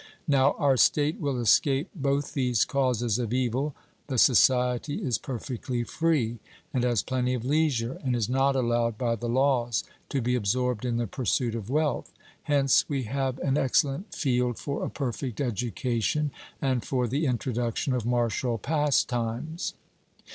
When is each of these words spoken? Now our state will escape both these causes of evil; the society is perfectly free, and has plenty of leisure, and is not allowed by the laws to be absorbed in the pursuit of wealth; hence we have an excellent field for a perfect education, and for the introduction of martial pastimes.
Now 0.27 0.53
our 0.57 0.77
state 0.77 1.19
will 1.19 1.37
escape 1.39 1.91
both 1.93 2.33
these 2.33 2.65
causes 2.65 3.19
of 3.19 3.31
evil; 3.35 3.75
the 4.07 4.17
society 4.17 4.95
is 5.03 5.19
perfectly 5.19 5.83
free, 5.83 6.39
and 6.73 6.83
has 6.83 7.03
plenty 7.03 7.35
of 7.35 7.45
leisure, 7.45 7.99
and 8.03 8.15
is 8.15 8.27
not 8.27 8.55
allowed 8.55 8.97
by 8.97 9.15
the 9.15 9.29
laws 9.29 9.83
to 10.09 10.19
be 10.19 10.33
absorbed 10.33 10.85
in 10.85 10.97
the 10.97 11.05
pursuit 11.05 11.53
of 11.53 11.69
wealth; 11.69 12.11
hence 12.41 12.83
we 12.89 13.03
have 13.03 13.37
an 13.41 13.59
excellent 13.59 14.15
field 14.15 14.57
for 14.57 14.83
a 14.83 14.89
perfect 14.89 15.39
education, 15.39 16.31
and 16.59 16.83
for 16.83 17.07
the 17.07 17.27
introduction 17.27 17.93
of 17.93 18.03
martial 18.03 18.57
pastimes. 18.57 19.75